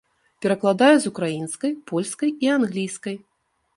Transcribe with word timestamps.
Перакладае 0.45 0.95
з 1.03 1.11
украінскай, 1.11 1.75
польскай 1.91 2.29
і 2.49 2.51
англійскай. 2.57 3.15